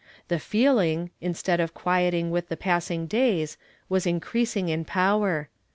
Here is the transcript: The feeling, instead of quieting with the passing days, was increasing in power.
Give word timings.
The 0.29 0.39
feeling, 0.39 1.11
instead 1.21 1.59
of 1.59 1.75
quieting 1.75 2.31
with 2.31 2.49
the 2.49 2.57
passing 2.57 3.05
days, 3.05 3.55
was 3.87 4.07
increasing 4.07 4.67
in 4.67 4.83
power. 4.83 5.49